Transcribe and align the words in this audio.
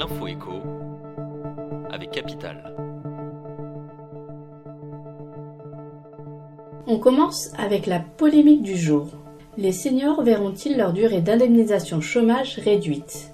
l'info 0.00 0.26
écho 0.28 0.62
avec 1.90 2.10
Capital. 2.10 2.74
On 6.86 6.98
commence 6.98 7.52
avec 7.58 7.86
la 7.86 8.00
polémique 8.00 8.62
du 8.62 8.78
jour. 8.78 9.08
Les 9.58 9.72
seniors 9.72 10.22
verront-ils 10.22 10.78
leur 10.78 10.94
durée 10.94 11.20
d'indemnisation 11.20 12.00
chômage 12.00 12.58
réduite? 12.64 13.32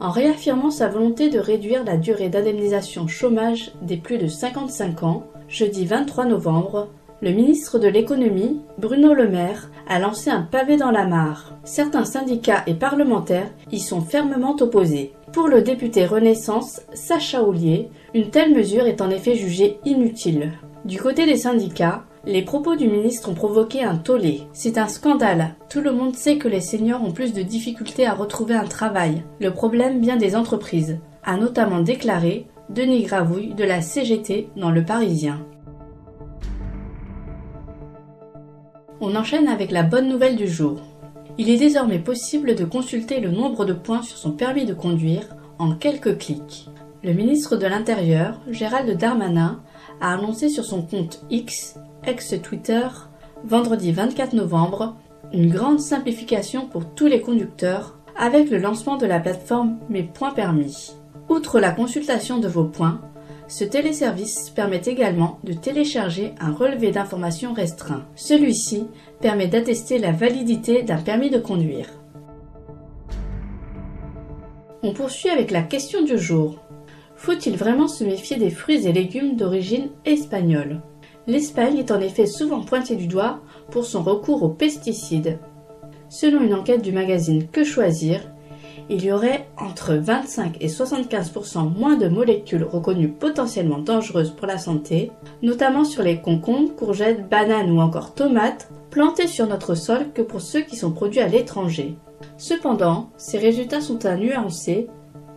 En 0.00 0.10
réaffirmant 0.10 0.72
sa 0.72 0.88
volonté 0.88 1.30
de 1.30 1.38
réduire 1.38 1.84
la 1.84 1.96
durée 1.96 2.30
d'indemnisation 2.30 3.06
chômage 3.06 3.70
des 3.80 3.96
plus 3.96 4.18
de 4.18 4.26
55 4.26 5.04
ans, 5.04 5.22
jeudi 5.46 5.86
23 5.86 6.24
novembre, 6.24 6.88
le 7.20 7.30
ministre 7.30 7.78
de 7.78 7.86
l'économie, 7.86 8.60
Bruno 8.76 9.14
Le 9.14 9.28
Maire, 9.28 9.70
a 9.86 10.00
lancé 10.00 10.30
un 10.30 10.42
pavé 10.42 10.76
dans 10.76 10.90
la 10.90 11.06
mare. 11.06 11.54
Certains 11.62 12.04
syndicats 12.04 12.64
et 12.66 12.74
parlementaires 12.74 13.52
y 13.70 13.78
sont 13.78 14.00
fermement 14.00 14.56
opposés. 14.58 15.12
Pour 15.32 15.48
le 15.48 15.62
député 15.62 16.04
Renaissance, 16.04 16.82
Sacha 16.92 17.42
Oulier, 17.42 17.88
une 18.12 18.28
telle 18.28 18.54
mesure 18.54 18.86
est 18.86 19.00
en 19.00 19.08
effet 19.08 19.34
jugée 19.34 19.78
inutile. 19.86 20.52
Du 20.84 21.00
côté 21.00 21.24
des 21.24 21.38
syndicats, 21.38 22.04
les 22.26 22.42
propos 22.42 22.76
du 22.76 22.86
ministre 22.86 23.30
ont 23.30 23.34
provoqué 23.34 23.82
un 23.82 23.96
tollé. 23.96 24.42
C'est 24.52 24.76
un 24.76 24.88
scandale. 24.88 25.54
Tout 25.70 25.80
le 25.80 25.92
monde 25.92 26.14
sait 26.14 26.36
que 26.36 26.48
les 26.48 26.60
seniors 26.60 27.02
ont 27.02 27.12
plus 27.12 27.32
de 27.32 27.40
difficultés 27.40 28.06
à 28.06 28.12
retrouver 28.12 28.54
un 28.54 28.66
travail. 28.66 29.22
Le 29.40 29.50
problème 29.52 30.02
vient 30.02 30.18
des 30.18 30.36
entreprises, 30.36 30.98
a 31.24 31.38
notamment 31.38 31.80
déclaré 31.80 32.46
Denis 32.68 33.04
Gravouille 33.04 33.54
de 33.54 33.64
la 33.64 33.80
CGT 33.80 34.50
dans 34.56 34.70
Le 34.70 34.84
Parisien. 34.84 35.40
On 39.00 39.16
enchaîne 39.16 39.48
avec 39.48 39.70
la 39.70 39.82
bonne 39.82 40.08
nouvelle 40.10 40.36
du 40.36 40.46
jour. 40.46 40.91
Il 41.38 41.48
est 41.48 41.58
désormais 41.58 41.98
possible 41.98 42.54
de 42.54 42.64
consulter 42.64 43.20
le 43.20 43.30
nombre 43.30 43.64
de 43.64 43.72
points 43.72 44.02
sur 44.02 44.18
son 44.18 44.32
permis 44.32 44.66
de 44.66 44.74
conduire 44.74 45.34
en 45.58 45.74
quelques 45.74 46.18
clics. 46.18 46.68
Le 47.02 47.14
ministre 47.14 47.56
de 47.56 47.66
l'Intérieur, 47.66 48.38
Gérald 48.50 48.98
Darmanin, 48.98 49.60
a 50.00 50.12
annoncé 50.12 50.48
sur 50.48 50.64
son 50.64 50.82
compte 50.82 51.24
X, 51.30 51.76
ex-Twitter, 52.04 52.86
vendredi 53.44 53.92
24 53.92 54.34
novembre, 54.34 54.96
une 55.32 55.50
grande 55.50 55.80
simplification 55.80 56.66
pour 56.66 56.94
tous 56.94 57.06
les 57.06 57.22
conducteurs 57.22 57.98
avec 58.16 58.50
le 58.50 58.58
lancement 58.58 58.98
de 58.98 59.06
la 59.06 59.18
plateforme 59.18 59.78
Mes 59.88 60.02
points 60.02 60.32
permis. 60.32 60.92
Outre 61.30 61.60
la 61.60 61.70
consultation 61.70 62.38
de 62.38 62.48
vos 62.48 62.64
points, 62.64 63.00
ce 63.52 63.64
téléservice 63.64 64.48
permet 64.48 64.80
également 64.86 65.38
de 65.44 65.52
télécharger 65.52 66.32
un 66.40 66.54
relevé 66.54 66.90
d'informations 66.90 67.52
restreint. 67.52 68.06
Celui-ci 68.14 68.86
permet 69.20 69.46
d'attester 69.46 69.98
la 69.98 70.10
validité 70.10 70.82
d'un 70.82 70.96
permis 70.96 71.28
de 71.28 71.36
conduire. 71.36 71.86
On 74.82 74.94
poursuit 74.94 75.28
avec 75.28 75.50
la 75.50 75.60
question 75.60 76.02
du 76.02 76.16
jour. 76.16 76.62
Faut-il 77.14 77.58
vraiment 77.58 77.88
se 77.88 78.04
méfier 78.04 78.38
des 78.38 78.48
fruits 78.48 78.86
et 78.86 78.92
légumes 78.94 79.36
d'origine 79.36 79.90
espagnole? 80.06 80.80
L'Espagne 81.26 81.76
est 81.76 81.90
en 81.90 82.00
effet 82.00 82.24
souvent 82.24 82.62
pointée 82.62 82.96
du 82.96 83.06
doigt 83.06 83.42
pour 83.70 83.84
son 83.84 84.02
recours 84.02 84.42
aux 84.42 84.48
pesticides. 84.48 85.38
Selon 86.08 86.40
une 86.40 86.54
enquête 86.54 86.80
du 86.80 86.92
magazine 86.92 87.46
Que 87.48 87.64
choisir, 87.64 88.31
il 88.92 89.06
y 89.06 89.10
aurait 89.10 89.48
entre 89.56 89.94
25 89.94 90.58
et 90.60 90.68
75% 90.68 91.72
moins 91.74 91.96
de 91.96 92.08
molécules 92.08 92.62
reconnues 92.62 93.08
potentiellement 93.08 93.78
dangereuses 93.78 94.32
pour 94.32 94.46
la 94.46 94.58
santé, 94.58 95.10
notamment 95.40 95.84
sur 95.84 96.02
les 96.02 96.20
concombres, 96.20 96.76
courgettes, 96.76 97.26
bananes 97.26 97.70
ou 97.70 97.80
encore 97.80 98.12
tomates 98.12 98.70
plantés 98.90 99.28
sur 99.28 99.46
notre 99.46 99.74
sol 99.74 100.12
que 100.12 100.20
pour 100.20 100.42
ceux 100.42 100.60
qui 100.60 100.76
sont 100.76 100.92
produits 100.92 101.20
à 101.20 101.28
l'étranger. 101.28 101.96
Cependant, 102.36 103.08
ces 103.16 103.38
résultats 103.38 103.80
sont 103.80 104.04
à 104.04 104.16
nuancer, 104.16 104.88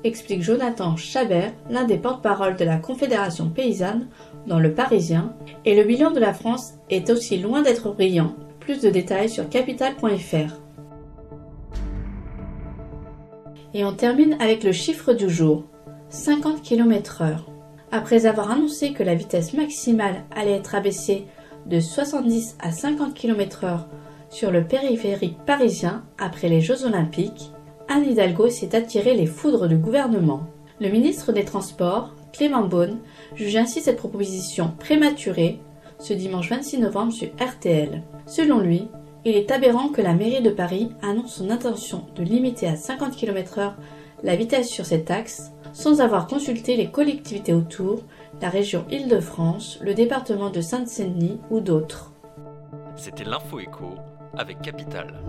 explique 0.03 0.43
Jonathan 0.43 0.97
Chabert, 0.97 1.53
l'un 1.69 1.85
des 1.85 1.97
porte-parole 1.97 2.57
de 2.57 2.65
la 2.65 2.77
Confédération 2.77 3.49
paysanne 3.49 4.09
dans 4.47 4.59
Le 4.59 4.73
Parisien, 4.73 5.33
et 5.63 5.75
le 5.75 5.85
bilan 5.85 6.11
de 6.11 6.19
la 6.19 6.33
France 6.33 6.73
est 6.89 7.09
aussi 7.09 7.37
loin 7.37 7.61
d'être 7.61 7.93
brillant. 7.93 8.35
Plus 8.59 8.81
de 8.81 8.89
détails 8.89 9.29
sur 9.29 9.47
capital.fr. 9.47 10.64
Et 13.77 13.83
on 13.83 13.91
termine 13.91 14.37
avec 14.39 14.63
le 14.63 14.71
chiffre 14.71 15.11
du 15.11 15.29
jour, 15.29 15.65
50 16.07 16.61
km 16.61 17.23
h 17.23 17.39
Après 17.91 18.25
avoir 18.25 18.49
annoncé 18.49 18.93
que 18.93 19.03
la 19.03 19.15
vitesse 19.15 19.53
maximale 19.53 20.23
allait 20.33 20.55
être 20.55 20.75
abaissée 20.75 21.25
de 21.65 21.81
70 21.81 22.55
à 22.61 22.71
50 22.71 23.13
km 23.13 23.65
h 23.65 23.79
sur 24.29 24.49
le 24.49 24.63
périphérique 24.63 25.37
parisien 25.45 26.05
après 26.17 26.47
les 26.47 26.61
Jeux 26.61 26.85
Olympiques, 26.85 27.51
Anne 27.89 28.05
Hidalgo 28.09 28.47
s'est 28.49 28.77
attiré 28.77 29.13
les 29.13 29.25
foudres 29.25 29.67
du 29.67 29.75
gouvernement. 29.75 30.47
Le 30.79 30.87
ministre 30.87 31.33
des 31.33 31.43
Transports, 31.43 32.15
Clément 32.31 32.65
Beaune, 32.65 32.99
juge 33.35 33.57
ainsi 33.57 33.81
cette 33.81 33.97
proposition 33.97 34.71
prématurée 34.79 35.59
ce 35.99 36.13
dimanche 36.13 36.49
26 36.49 36.79
novembre 36.79 37.11
sur 37.11 37.27
RTL. 37.41 38.03
Selon 38.25 38.59
lui, 38.59 38.87
il 39.25 39.35
est 39.35 39.51
aberrant 39.51 39.89
que 39.89 40.01
la 40.01 40.13
mairie 40.13 40.43
de 40.43 40.51
Paris 40.51 40.91
annonce 41.01 41.35
son 41.35 41.49
intention 41.49 42.05
de 42.15 42.23
limiter 42.23 42.67
à 42.67 42.75
50 42.75 43.15
km/h 43.15 43.73
la 44.23 44.35
vitesse 44.35 44.69
sur 44.69 44.85
cet 44.85 45.11
axe 45.11 45.51
sans 45.73 45.99
avoir 45.99 46.27
consulté 46.27 46.77
les 46.77 46.89
collectivités 46.89 47.53
autour, 47.53 48.03
la 48.41 48.49
région 48.49 48.85
Île-de-France, 48.89 49.79
le 49.81 49.93
département 49.93 50.49
de 50.49 50.61
Seine-Saint-Denis 50.61 51.39
ou 51.49 51.59
d'autres. 51.59 52.13
C'était 52.95 53.25
l'info 53.25 53.59
écho 53.59 53.95
avec 54.37 54.61
Capital. 54.61 55.21